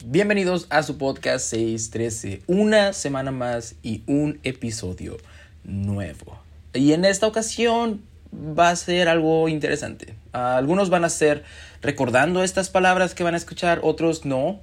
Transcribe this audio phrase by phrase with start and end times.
[0.00, 5.18] Bienvenidos a su podcast 613, una semana más y un episodio
[5.64, 6.38] nuevo.
[6.72, 8.02] Y en esta ocasión
[8.32, 10.14] va a ser algo interesante.
[10.32, 11.44] algunos van a ser
[11.82, 14.60] recordando estas palabras que van a escuchar, otros no.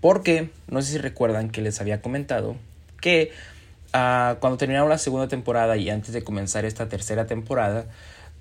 [0.00, 2.56] porque no sé si recuerdan que les había comentado
[3.02, 3.32] que
[3.92, 7.84] ah, cuando terminaron la segunda temporada y antes de comenzar esta tercera temporada,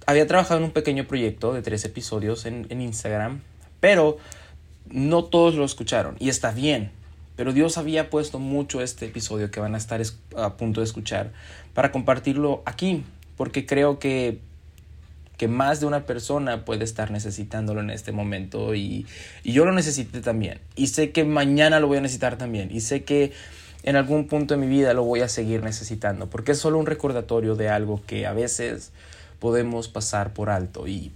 [0.05, 3.41] había trabajado en un pequeño proyecto de tres episodios en, en Instagram,
[3.81, 4.17] pero
[4.91, 6.91] no todos lo escucharon y está bien.
[7.35, 10.01] Pero Dios había puesto mucho este episodio que van a estar
[10.35, 11.31] a punto de escuchar
[11.73, 13.05] para compartirlo aquí,
[13.37, 14.41] porque creo que,
[15.37, 19.05] que más de una persona puede estar necesitándolo en este momento y,
[19.43, 20.59] y yo lo necesité también.
[20.75, 22.69] Y sé que mañana lo voy a necesitar también.
[22.75, 23.31] Y sé que
[23.83, 26.85] en algún punto de mi vida lo voy a seguir necesitando, porque es solo un
[26.85, 28.91] recordatorio de algo que a veces
[29.39, 30.87] podemos pasar por alto.
[30.87, 31.13] Y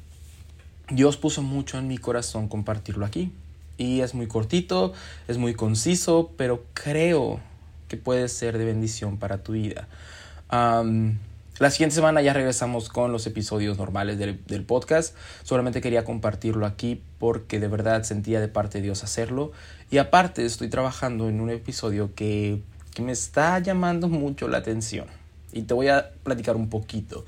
[0.90, 3.34] Dios puso mucho en mi corazón compartirlo aquí.
[3.78, 4.94] Y es muy cortito,
[5.28, 7.40] es muy conciso, pero creo
[7.88, 9.88] que puede ser de bendición para tu vida.
[10.52, 15.16] la siguiente semana ya regresamos con los episodios normales del, podcast.
[15.44, 19.52] Solamente quería compartirlo aquí porque de verdad sentía de parte de Dios hacerlo.
[19.92, 22.62] Y aparte estoy trabajando en un episodio que,
[22.94, 25.08] que me está llamando mucho la atención.
[25.52, 27.26] Y te voy a platicar un poquito.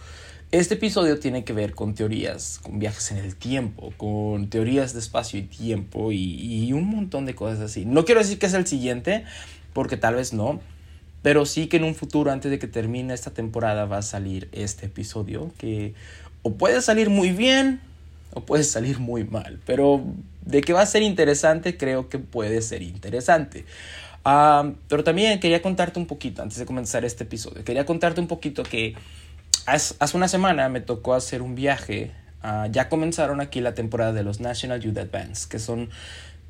[0.55, 4.99] Este episodio tiene que ver con teorías, con viajes en el tiempo, con teorías de
[4.99, 7.83] espacio y tiempo y, un montón de cosas así.
[7.83, 9.25] No quiero decir que es el siguiente,
[9.73, 10.61] porque tal vez no,
[11.21, 14.47] pero sí que en un futuro, antes de que termine esta temporada, va a salir
[14.53, 15.93] este episodio que
[16.41, 17.81] o puede salir muy bien
[18.33, 20.05] o puede salir muy mal, pero
[20.45, 23.65] de que va a ser interesante, creo que puede ser interesante.
[24.23, 28.27] Ah, pero también quería contarte un poquito, antes de comenzar este episodio, quería contarte un
[28.27, 28.95] poquito que
[29.65, 32.11] hace una semana me tocó hacer un viaje.
[32.41, 35.89] Ah, ya comenzaron aquí la temporada de los National Youth Advance, que son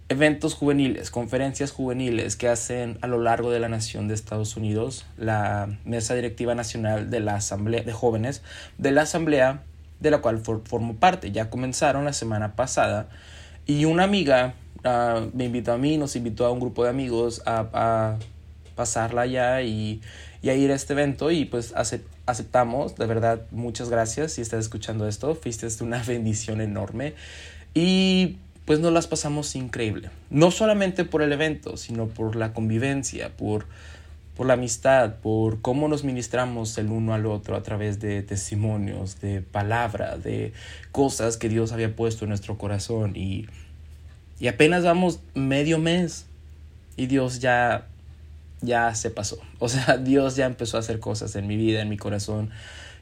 [0.09, 5.05] eventos juveniles, conferencias juveniles que hacen a lo largo de la nación de Estados Unidos
[5.17, 8.43] la Mesa Directiva Nacional de la Asamblea de Jóvenes
[8.77, 9.63] de la Asamblea
[9.99, 11.31] de la cual formo parte.
[11.31, 13.07] Ya comenzaron la semana pasada
[13.65, 14.53] y una amiga
[14.83, 18.17] ah, me invitó a mí, nos invitó a un grupo de amigos a, a
[18.75, 20.01] pasarla allá y,
[20.41, 21.73] y, a ir a este evento y pues
[22.25, 27.13] aceptamos, de verdad, muchas gracias si estás escuchando esto, fuiste una bendición enorme
[27.73, 33.29] y pues nos las pasamos increíble, no solamente por el evento, sino por la convivencia,
[33.29, 33.67] por,
[34.35, 39.21] por la amistad, por cómo nos ministramos el uno al otro a través de testimonios,
[39.21, 40.51] de palabra, de
[40.91, 43.45] cosas que Dios había puesto en nuestro corazón y,
[44.39, 46.25] y apenas vamos medio mes
[46.97, 47.87] y Dios ya
[48.61, 49.37] ya se pasó.
[49.59, 52.51] O sea, Dios ya empezó a hacer cosas en mi vida, en mi corazón,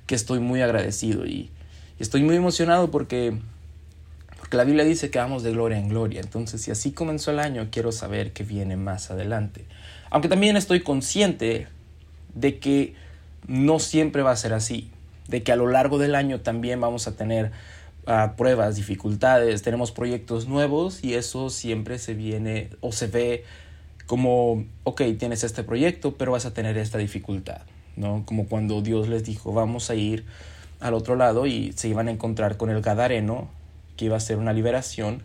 [0.05, 1.49] que estoy muy agradecido y,
[1.99, 3.37] estoy muy emocionado porque,
[4.37, 6.19] porque la Biblia dice que vamos de gloria en gloria.
[6.21, 9.65] Entonces, si así comenzó el año, quiero saber qué viene más adelante.
[10.09, 11.67] Aunque también estoy consciente
[12.33, 12.95] de que
[13.47, 14.89] no siempre va a ser así,
[15.27, 17.51] de que a lo largo del año también vamos a tener
[18.05, 23.45] ah, pruebas, dificultades, tenemos proyectos nuevos y eso siempre se viene o se ve
[24.05, 27.61] como, ok, tienes este proyecto, pero vas a tener esta dificultad,
[27.95, 28.23] ¿no?
[28.25, 30.25] Como cuando Dios les dijo, vamos a ir
[30.79, 33.49] al otro lado y se iban a encontrar con el Gadareno,
[33.95, 35.23] que iba a ser una liberación,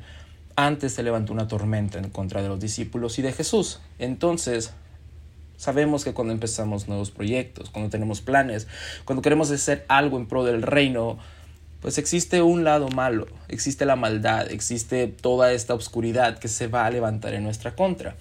[0.56, 3.81] antes se levantó una tormenta en contra de los discípulos y de Jesús.
[3.99, 4.72] Entonces,
[5.56, 8.67] sabemos que cuando empezamos nuevos proyectos, cuando tenemos planes,
[9.05, 11.19] cuando queremos hacer algo en pro del reino,
[11.81, 16.87] pues existe un lado malo, existe la maldad, existe toda esta oscuridad que se va
[16.87, 18.17] a levantar en nuestra contra.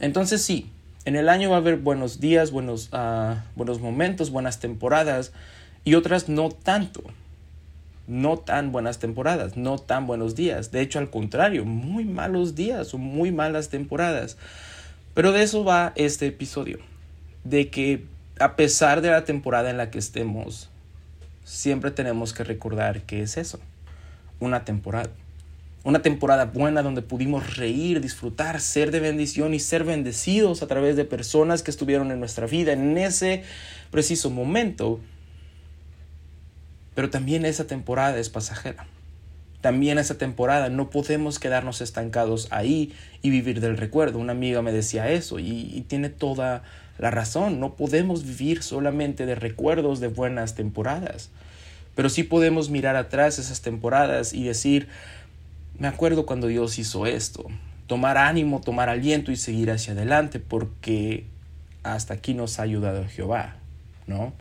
[0.00, 0.70] Entonces sí,
[1.04, 5.32] en el año va a haber buenos días, buenos, ah, buenos momentos, buenas temporadas
[5.84, 7.02] y otras no tanto.
[8.06, 10.72] No tan buenas temporadas, no tan buenos días.
[10.72, 14.36] De hecho, al contrario, muy malos días o muy malas temporadas.
[15.14, 16.78] Pero de eso va este episodio.
[17.44, 18.04] De que
[18.40, 20.70] a pesar de la temporada en la que estemos,
[21.44, 23.60] siempre tenemos que recordar que es eso,
[24.40, 25.10] una temporada.
[25.82, 30.94] Una temporada buena donde pudimos reír, disfrutar, ser de bendición y ser bendecidos a través
[30.96, 33.44] de personas que estuvieron en nuestra vida en ese
[33.90, 35.00] preciso momento.
[36.94, 38.86] Pero también esa temporada es pasajera.
[39.60, 44.18] También esa temporada no podemos quedarnos estancados ahí y vivir del recuerdo.
[44.18, 46.62] Una amiga me decía eso y, tiene toda
[46.98, 47.60] la razón.
[47.60, 51.30] No podemos vivir solamente de recuerdos de buenas temporadas.
[51.94, 54.88] Pero sí podemos mirar atrás esas temporadas y decir,
[55.80, 57.46] me acuerdo cuando Dios hizo esto,
[57.86, 61.24] tomar ánimo, tomar aliento y seguir hacia adelante, porque
[61.82, 63.56] hasta aquí nos ha ayudado Jehová,
[64.06, 64.34] ¿no?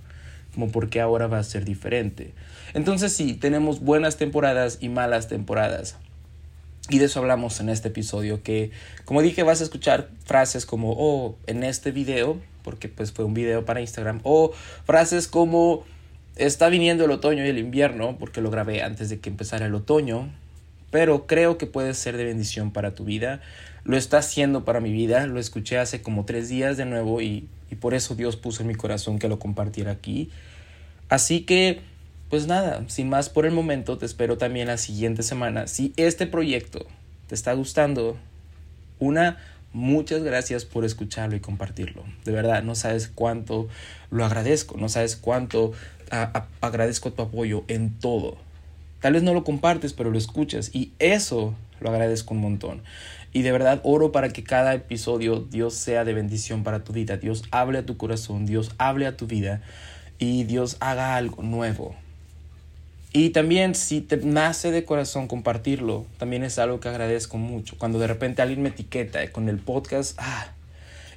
[0.53, 2.33] Como porque ahora va a ser diferente.
[2.73, 5.95] Entonces sí, tenemos buenas temporadas y malas temporadas.
[6.89, 8.71] Y de eso hablamos en este episodio, que
[9.05, 13.33] como dije vas a escuchar frases como, oh, en este video, porque pues fue un
[13.33, 14.51] video para Instagram, o
[14.83, 15.85] frases como,
[16.35, 19.75] está viniendo el otoño y el invierno, porque lo grabé antes de que empezara el
[19.75, 20.29] otoño,
[20.91, 23.41] pero creo que puede ser de bendición para tu vida.
[23.83, 27.47] Lo está haciendo para mi vida, lo escuché hace como tres días de nuevo y,
[27.71, 30.29] y por eso Dios puso en mi corazón que lo compartiera aquí.
[31.09, 31.81] Así que
[32.29, 35.65] pues nada, sin más por el momento, te espero también la siguiente semana.
[35.65, 36.85] Si este proyecto
[37.27, 38.17] te está gustando,
[38.99, 39.37] una,
[39.73, 42.03] muchas gracias por escucharlo y compartirlo.
[42.25, 43.67] De verdad, no sabes cuánto
[44.11, 45.71] lo agradezco, no sabes cuánto
[46.61, 48.37] agradezco tu apoyo en todo.
[48.99, 52.81] Tal vez no lo compartes, pero lo escuchas y eso lo agradezco un montón.
[53.31, 57.17] Y de verdad oro para que cada episodio Dios sea de bendición para tu vida.
[57.17, 59.61] Dios hable a tu corazón, Dios hable a tu vida
[60.17, 61.95] y Dios haga algo nuevo
[63.11, 67.75] y también si te nace de corazón compartirlo, también es algo que agradezco mucho.
[67.79, 70.51] Cuando de repente alguien me etiqueta con el podcast, ah,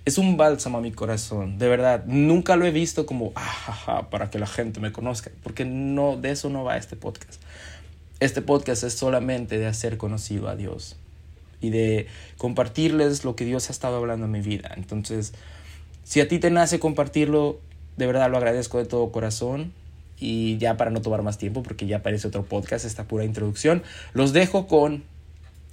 [0.05, 2.05] es un bálsamo a mi corazón, de verdad.
[2.07, 6.31] Nunca lo he visto como, ah, para que la gente me conozca, porque no, de
[6.31, 7.41] eso no va este podcast.
[8.21, 10.97] Este podcast es solamente de hacer conocido a Dios
[11.61, 12.07] y de
[12.37, 14.73] compartirles lo que Dios ha estado hablando en mi vida.
[14.77, 15.33] Entonces,
[16.05, 17.61] si a ti te nace compartirlo,
[17.97, 19.73] de verdad lo agradezco de todo corazón
[20.19, 23.83] y ya para no tomar más tiempo, porque ya aparece otro podcast, esta pura introducción,
[24.13, 25.05] los dejo con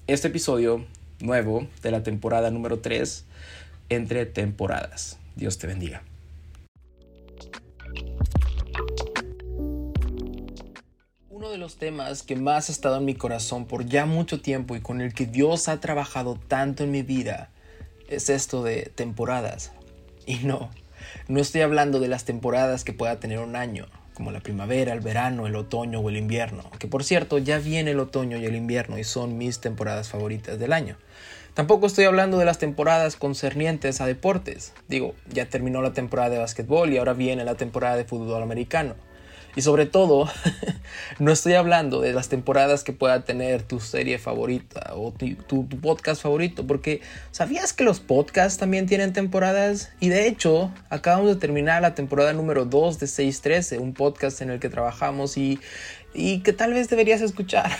[0.08, 0.86] este episodio
[1.20, 3.26] nuevo de la temporada número 3,
[3.89, 5.19] entre temporadas.
[5.36, 6.03] Dios te bendiga.
[11.30, 14.75] Uno de los temas que más ha estado en mi corazón por ya mucho tiempo
[14.75, 17.50] y con el que Dios ha trabajado tanto en mi vida
[18.07, 19.71] es esto de temporadas.
[20.25, 20.69] Y no,
[21.27, 23.88] no estoy hablando de las temporadas que pueda tener un año
[24.19, 26.69] como la primavera, el verano, el otoño o el invierno.
[26.77, 30.60] Que por cierto, ya viene el otoño y el invierno y son mis temporadas favoritas
[30.60, 30.98] del año.
[31.54, 34.74] Tampoco estoy hablando de las temporadas concernientes a deportes.
[34.89, 38.95] Digo, ya terminó la temporada de básquetbol y ahora viene la temporada de fútbol americano.
[39.56, 40.30] Y sobre todo,
[41.19, 46.22] no estoy hablando de las temporadas que pueda tener tu serie favorita o tu, podcast
[46.22, 47.01] favorito, porque
[47.31, 49.92] ¿sabías que los podcasts también tienen temporadas?
[50.00, 54.51] Y de hecho, acabamos de terminar la temporada número 2 de 613, un podcast en
[54.51, 55.60] el que trabajamos y,
[56.13, 57.72] y que tal vez deberías escuchar.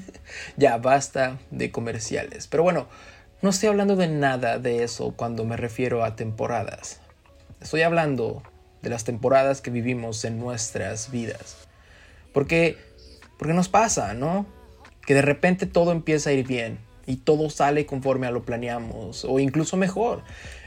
[0.56, 2.46] ya, basta de comerciales.
[2.46, 2.86] Pero bueno,
[3.42, 7.00] no estoy hablando de nada de eso cuando me refiero a temporadas.
[7.60, 8.42] Estoy hablando
[8.82, 11.56] de las temporadas que vivimos en nuestras vidas.
[12.32, 12.76] Porque,
[13.38, 14.46] porque nos pasa, ¿no?
[15.06, 19.24] Que de repente todo empieza a ir bien y todo sale conforme a lo planeamos
[19.24, 20.22] o incluso mejor.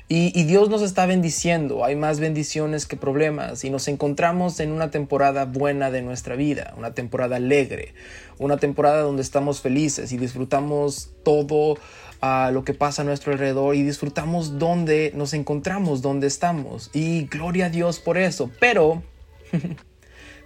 [0.10, 4.74] Y, y, Dios nos está bendiciendo, hay más bendiciones que problemas y nos encontramos en
[4.74, 7.94] una temporada buena de nuestra vida, una temporada alegre,
[8.38, 11.78] una temporada donde estamos felices y disfrutamos todo
[12.22, 16.92] a lo que pasa a nuestro alrededor y disfrutamos donde nos encontramos, donde estamos.
[16.94, 18.52] Y gloria a Dios por eso.
[18.60, 19.04] Pero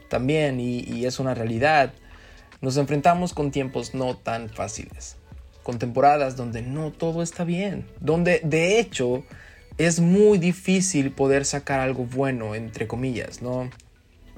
[0.10, 1.94] también, y, y es una realidad,
[2.62, 5.18] nos enfrentamos con tiempos no tan fáciles.
[5.64, 7.86] Con temporadas donde no todo está bien.
[8.00, 9.24] Donde de hecho
[9.78, 13.70] es muy difícil poder sacar algo bueno, entre comillas, ¿no?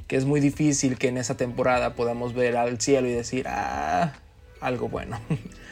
[0.08, 4.14] Que es muy difícil que en esa temporada podamos ver al cielo y decir, ah,
[4.60, 5.20] algo bueno.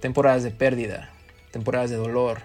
[0.00, 1.10] temporadas de pérdida,
[1.50, 2.42] temporadas de dolor,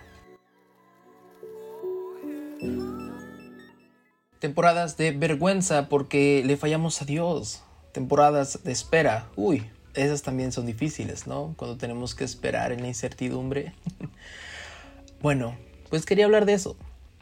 [4.39, 10.65] temporadas de vergüenza porque le fallamos a Dios, temporadas de espera, uy, esas también son
[10.65, 11.53] difíciles, ¿no?
[11.55, 13.73] Cuando tenemos que esperar en la incertidumbre.
[15.21, 15.55] bueno,
[15.89, 16.75] pues quería hablar de eso,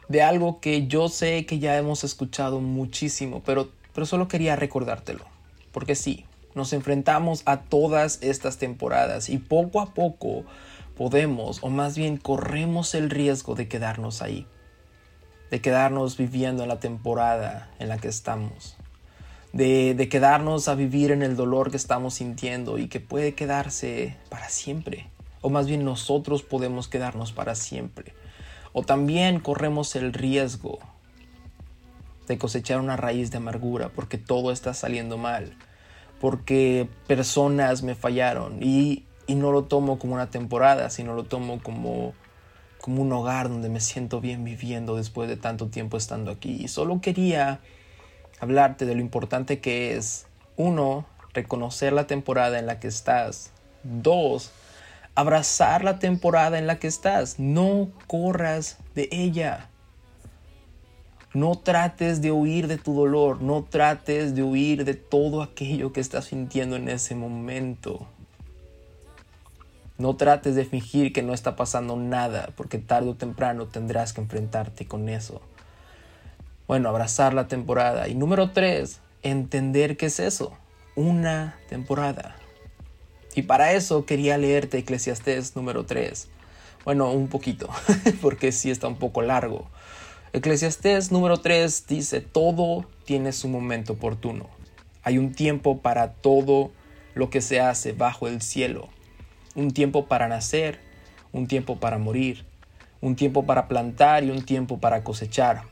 [0.08, 5.24] de algo que yo sé que ya hemos escuchado muchísimo, pero, pero solo quería recordártelo,
[5.70, 6.24] porque sí,
[6.54, 10.44] nos enfrentamos a todas estas temporadas y poco a poco
[10.96, 14.46] podemos, o más bien corremos el riesgo de quedarnos ahí,
[15.50, 18.76] de quedarnos viviendo en la temporada en la que estamos,
[19.52, 24.16] de, de quedarnos a vivir en el dolor que estamos sintiendo y que puede quedarse
[24.28, 25.08] para siempre,
[25.40, 28.14] o más bien nosotros podemos quedarnos para siempre,
[28.72, 30.78] o también corremos el riesgo
[32.28, 35.56] de cosechar una raíz de amargura porque todo está saliendo mal
[36.22, 42.12] porque personas me fallaron y, no lo tomo como una temporada, sino lo tomo como,
[42.80, 46.58] como un hogar donde me siento bien viviendo después de tanto tiempo estando aquí.
[46.60, 47.60] Y solo quería
[48.40, 50.26] hablarte de lo importante que es,
[50.56, 53.50] uno, reconocer la temporada en la que estás.
[53.82, 54.52] Dos,
[55.16, 57.40] abrazar la temporada en la que estás.
[57.40, 59.70] No corras de ella.
[61.34, 66.00] No trates de huir de tu dolor, no trates de huir de todo aquello que
[66.00, 68.06] estás sintiendo en ese momento.
[69.96, 74.20] No trates de fingir que no está pasando nada, porque tarde o temprano tendrás que
[74.20, 75.40] enfrentarte con eso.
[76.66, 78.08] Bueno, abrazar la temporada.
[78.08, 80.52] Y número tres, entender qué es eso.
[80.96, 82.36] Una temporada.
[83.34, 86.28] Y para eso quería leerte Eclesiastés número 3.
[86.84, 87.68] Bueno, un poquito,
[88.20, 89.68] porque sí está un poco largo.
[90.34, 94.48] Eclesiastés número 3 dice, todo tiene su momento oportuno.
[95.02, 96.70] Hay un tiempo para todo
[97.14, 98.88] lo que se hace bajo el cielo.
[99.54, 100.80] Un tiempo para nacer,
[101.32, 102.46] un tiempo para morir,
[103.00, 105.64] un tiempo para plantar y un tiempo para cosechar.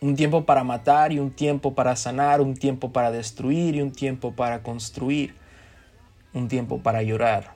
[0.00, 3.92] Un tiempo para matar y un tiempo para sanar, un tiempo para destruir y un
[3.92, 5.34] tiempo para construir
[6.32, 7.54] un tiempo para llorar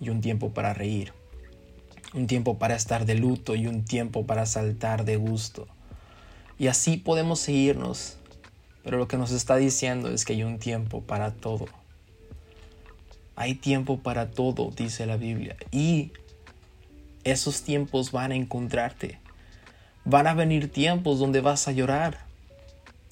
[0.00, 1.12] y un tiempo para reír,
[2.14, 5.66] un tiempo para estar de luto y un tiempo para saltar de gusto.
[6.58, 8.18] Y así podemos seguirnos,
[8.84, 11.66] pero lo que nos está diciendo es que hay un tiempo para todo.
[13.34, 16.12] Hay tiempo para todo, dice la Biblia, y
[17.24, 19.18] esos tiempos van a encontrarte.
[20.04, 22.18] Van a venir tiempos donde vas a llorar,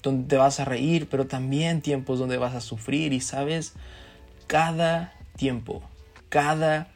[0.03, 3.13] donde vas a reír, pero también tiempos donde vas a sufrir.
[3.13, 3.73] Y sabes,
[4.47, 5.81] cada tiempo,
[6.29, 6.89] cada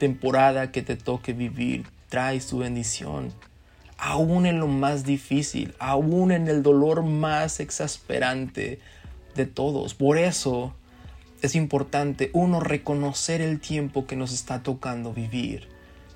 [0.00, 3.32] temporada que te toque vivir trae su bendición.
[3.96, 8.80] Aún en lo más difícil, aún en el dolor más exasperante
[9.36, 9.94] de todos.
[9.94, 10.74] Por eso
[11.42, 15.68] es importante, uno, reconocer el tiempo que nos está tocando vivir.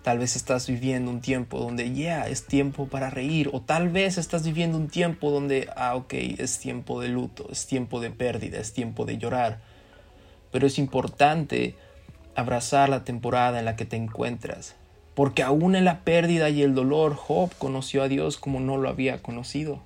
[0.02, 4.18] Tal vez estás viviendo un tiempo donde ya es tiempo para reír o tal vez
[4.18, 8.58] estás viviendo un tiempo donde, ah, ok, es tiempo de luto, es tiempo de pérdida,
[8.58, 9.60] es tiempo de llorar
[10.54, 11.74] pero es importante
[12.36, 14.74] abrazar la temporada en la que te encuentras,
[15.14, 18.88] porque aún en la pérdida y el dolor, Job conoció a Dios como no lo
[18.88, 19.82] había conocido.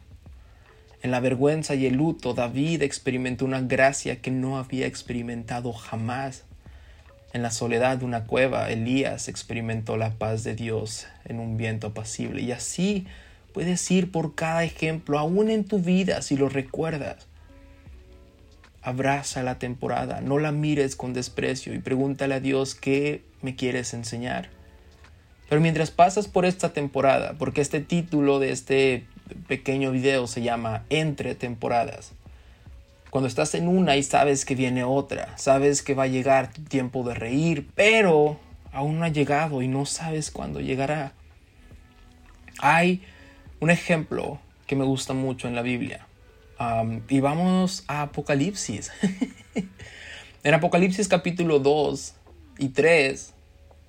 [1.00, 6.43] En la vergüenza y el luto, David experimentó una gracia que no había experimentado jamás.
[7.33, 11.88] En la soledad de una cueva, Elías experimentó la paz de Dios en un viento
[11.88, 12.43] apacible.
[12.43, 13.07] Y así
[13.52, 17.28] puedes ir por cada ejemplo, aún en tu vida, si lo recuerdas.
[18.83, 23.93] Abraza la temporada, no la mires con desprecio y pregúntale a Dios qué me quieres
[23.93, 24.51] enseñar.
[25.49, 29.07] Pero mientras pasas por esta temporada, porque este título de este
[29.49, 32.13] pequeño video se llama Entre temporadas,
[33.11, 36.63] cuando estás en una y sabes que viene otra, sabes que va a llegar tu
[36.63, 38.39] tiempo de reír, pero
[38.73, 41.13] aún no ha llegado y no sabes cuándo llegará.
[42.61, 43.03] Hay
[43.61, 46.08] un ejemplo que me gusta mucho en la Biblia
[47.09, 48.91] y vamos a Apocalipsis.
[50.45, 52.15] en Apocalipsis capítulo 2
[52.59, 53.35] y 3,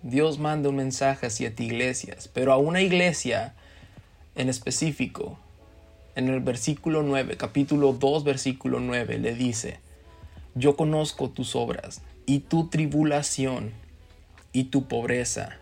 [0.04, 3.56] Dios manda un mensaje hacia ti iglesias, pero a una iglesia
[4.36, 5.40] en específico,
[6.16, 9.80] en el versículo 9, capítulo 2, versículo 9, le dice,
[10.56, 13.72] yo conozco tus obras y tu tribulación
[14.54, 15.58] y tu pobreza.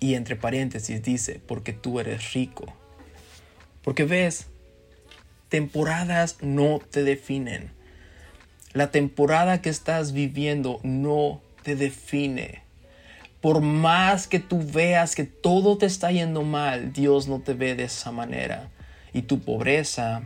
[0.00, 2.72] Y entre paréntesis dice, porque tú eres rico.
[3.82, 4.48] Porque ves,
[5.52, 7.72] temporadas no te definen.
[8.72, 12.62] La temporada que estás viviendo no te define.
[13.42, 17.74] Por más que tú veas que todo te está yendo mal, Dios no te ve
[17.74, 18.70] de esa manera.
[19.12, 20.22] Y tu pobreza,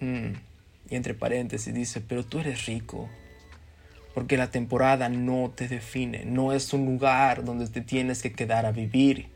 [0.00, 0.32] mm,
[0.90, 3.08] y entre paréntesis dice, pero tú eres rico.
[4.14, 8.66] Porque la temporada no te define, no es un lugar donde te tienes que quedar
[8.66, 9.28] a vivir.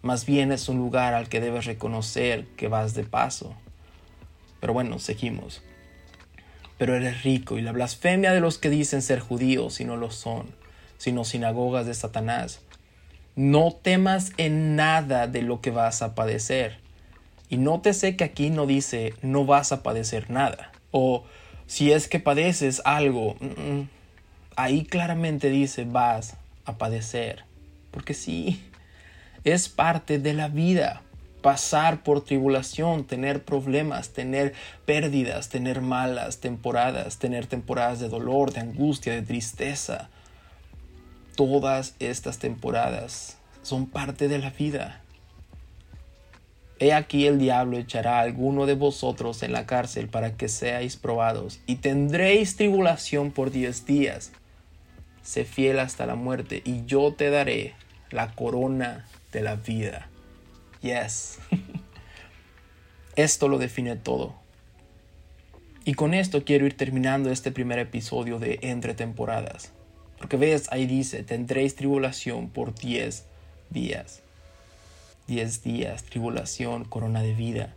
[0.00, 3.56] Más bien es un lugar al que debes reconocer que vas de paso.
[4.64, 5.60] Pero bueno, seguimos.
[6.78, 10.10] Pero eres rico y la blasfemia de los que dicen ser judíos y no lo
[10.10, 10.46] son,
[10.96, 12.60] sino sinagogas de Satanás.
[13.36, 16.78] No temas en nada de lo que vas a padecer.
[17.50, 20.72] Y nótese que aquí no dice no vas a padecer nada.
[20.92, 21.24] O
[21.66, 23.88] si es que padeces algo, mm, mm,
[24.56, 27.44] ahí claramente dice vas a padecer.
[27.90, 28.64] Porque sí,
[29.44, 31.02] es parte de la vida
[31.44, 34.54] pasar por tribulación, tener problemas, tener
[34.86, 40.08] pérdidas, tener malas temporadas, tener temporadas de dolor, de angustia, de tristeza.
[41.36, 45.02] Todas estas temporadas son parte de la vida.
[46.78, 50.96] He aquí el diablo echará a alguno de vosotros en la cárcel para que seáis
[50.96, 54.32] probados, y tendréis tribulación por diez días.
[55.22, 57.74] Sé fiel hasta la muerte, y yo te daré
[58.10, 60.08] la corona de la vida.
[60.84, 61.38] Yes.
[63.16, 64.34] Esto lo define todo.
[65.86, 69.72] Y con esto quiero ir terminando este primer episodio de Entre temporadas.
[70.18, 73.24] Porque ves, ahí dice, tendréis tribulación por 10
[73.70, 74.20] días.
[75.26, 77.74] 10 días, tribulación, corona de vida.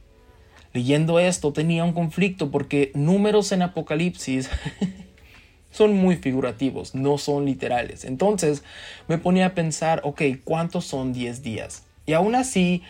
[0.73, 4.49] Leyendo esto tenía un conflicto porque números en Apocalipsis
[5.71, 8.03] son muy figurativos, no son literales.
[8.03, 8.63] Entonces
[9.07, 11.87] me ponía a pensar, ok, ¿cuántos son 10 días?
[12.07, 12.81] Y aún así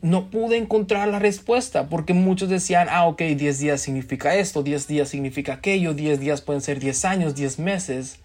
[0.00, 4.88] no pude encontrar la respuesta porque muchos decían, ah, ok, 10 días significa esto, 10
[4.88, 8.18] días significa aquello, 10 días pueden ser 10 años, 10 meses.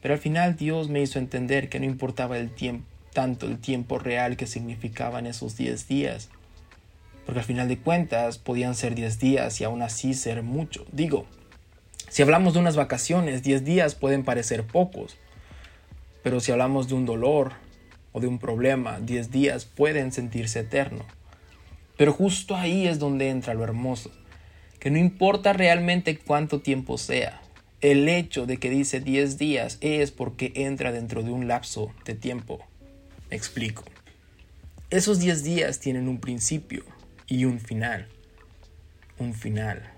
[0.00, 3.98] Pero al final Dios me hizo entender que no importaba el tiempo, tanto el tiempo
[3.98, 6.28] real que significaban esos 10 días.
[7.26, 10.86] Porque al final de cuentas podían ser 10 días y aún así ser mucho.
[10.92, 11.26] Digo,
[12.08, 15.16] si hablamos de unas vacaciones, 10 días pueden parecer pocos.
[16.22, 17.54] Pero si hablamos de un dolor
[18.12, 21.04] o de un problema, 10 días pueden sentirse eterno.
[21.96, 24.10] Pero justo ahí es donde entra lo hermoso,
[24.78, 27.40] que no importa realmente cuánto tiempo sea,
[27.80, 32.14] el hecho de que dice 10 días es porque entra dentro de un lapso de
[32.14, 32.60] tiempo.
[33.30, 33.84] Me explico.
[34.90, 36.84] Esos 10 días tienen un principio
[37.26, 38.06] y un final.
[39.18, 39.92] Un final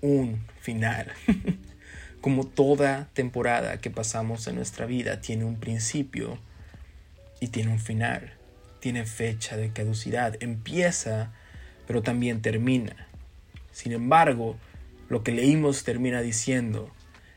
[0.00, 1.12] un final.
[2.20, 6.38] Como toda temporada que pasamos en nuestra vida tiene un principio
[7.40, 8.32] y tiene un final.
[8.80, 10.36] Tiene fecha de caducidad.
[10.40, 11.32] Empieza,
[11.86, 13.08] pero también termina.
[13.72, 14.56] Sin embargo,
[15.08, 16.90] lo que leímos termina diciendo,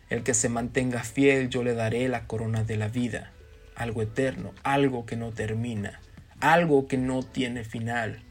[0.10, 3.32] el que se mantenga fiel yo le daré la corona de la vida,
[3.76, 6.02] algo eterno, algo que no termina,
[6.40, 8.22] algo que no tiene final.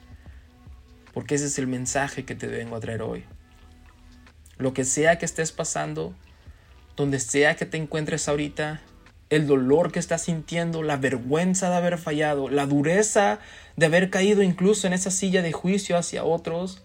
[1.15, 3.25] Porque ese es el mensaje que te vengo a traer hoy
[4.61, 6.15] lo que sea que estés pasando,
[6.95, 8.83] donde sea que te encuentres ahorita,
[9.31, 13.39] el dolor que estás sintiendo, la vergüenza de haber fallado, la dureza
[13.77, 16.83] de haber caído incluso en esa silla de juicio hacia otros,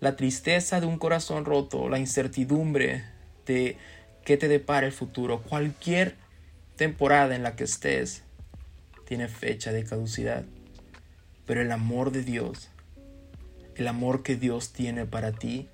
[0.00, 3.04] la tristeza de un corazón roto, la incertidumbre
[3.46, 3.78] de
[4.24, 6.16] qué te depara el futuro, cualquier
[6.76, 8.24] temporada en la que estés
[9.06, 10.44] tiene fecha de caducidad.
[11.46, 12.70] Pero el amor de Dios,
[13.76, 15.68] el amor que Dios tiene para ti,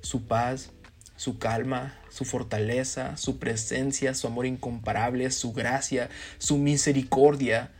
[0.00, 0.70] su paz,
[1.16, 7.72] su calma, su fortaleza, su presencia, su amor incomparable, su gracia, su misericordia.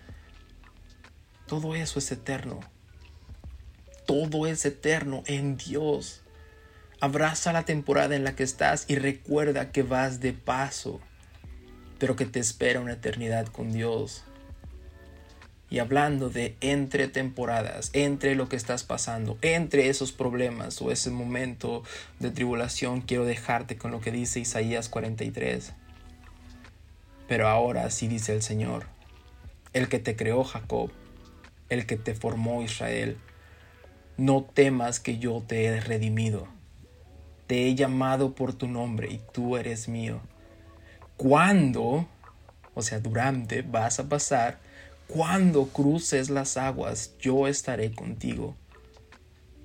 [1.47, 2.61] Todo eso es eterno.
[4.07, 6.23] Todo es eterno en Dios.
[7.01, 11.01] Abraza la temporada en la que estás y recuerda que vas de paso,
[11.99, 14.25] pero que te espera una eternidad con Dios
[15.75, 21.11] y hablando de entre temporadas, entre lo que estás pasando, entre esos problemas o ese
[21.11, 21.83] momento
[22.21, 25.73] de tribulación, quiero dejarte con lo que dice Isaías 43.
[27.27, 28.87] Pero ahora sí dice el Señor,
[29.73, 30.93] el que te creó Jacob,
[31.69, 33.19] el que te formó Israel,
[34.17, 36.47] no temas que yo te he redimido.
[37.49, 40.21] Te he llamado por tu nombre y tú eres mío.
[41.17, 42.07] ¿Cuándo,
[42.75, 44.61] o sea, durante, vas a pasar
[45.07, 48.57] cuando cruces las aguas, yo estaré contigo.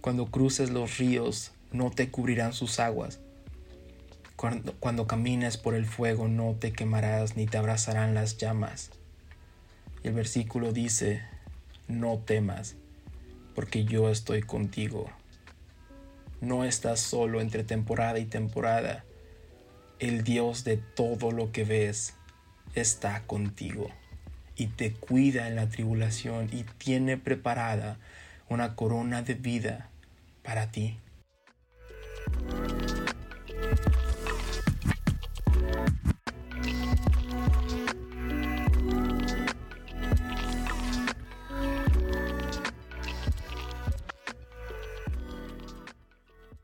[0.01, 3.19] Cuando cruces los ríos, no te cubrirán sus aguas.
[4.35, 8.91] Cuando, cuando, camines por el fuego, no te quemarás ni te abrazarán las llamas.
[10.03, 11.23] Y el versículo dice,
[11.87, 12.75] no temas,
[13.55, 15.09] porque yo estoy contigo.
[16.41, 19.03] No estás solo entre temporada y temporada.
[19.99, 22.13] El Dios de todo lo que ves
[22.75, 23.89] está contigo
[24.59, 27.97] y te cuida en la tribulación y tiene preparada
[28.49, 29.89] una corona de vida
[30.43, 30.97] para ti.